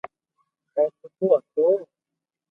[0.77, 1.65] او سٺو ھتو